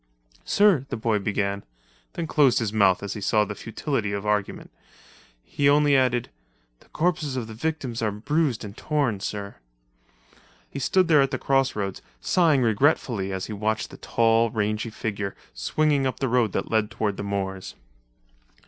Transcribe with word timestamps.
"Sir," 0.45 0.87
the 0.89 0.97
boy 0.97 1.19
began, 1.19 1.63
then 2.13 2.25
closed 2.25 2.57
his 2.57 2.73
mouth 2.73 3.03
as 3.03 3.13
he 3.13 3.21
saw 3.21 3.45
the 3.45 3.53
futility 3.53 4.13
of 4.13 4.25
argument. 4.25 4.71
He 5.43 5.69
only 5.69 5.95
added, 5.95 6.31
"The 6.79 6.89
corpses 6.89 7.35
of 7.35 7.45
the 7.45 7.53
victims 7.53 8.01
are 8.01 8.09
bruised 8.09 8.63
and 8.63 8.75
torn, 8.75 9.19
sir." 9.19 9.57
He 10.67 10.79
stood 10.79 11.07
there 11.07 11.21
at 11.21 11.29
the 11.29 11.37
crossroads, 11.37 12.01
sighing 12.19 12.63
regretfully 12.63 13.31
as 13.31 13.45
he 13.45 13.53
watched 13.53 13.91
the 13.91 13.97
tall, 13.97 14.49
rangy 14.49 14.89
figure 14.89 15.35
swinging 15.53 16.07
up 16.07 16.19
the 16.19 16.29
road 16.29 16.51
that 16.53 16.71
led 16.71 16.89
toward 16.89 17.15
the 17.15 17.23
moors. 17.23 17.75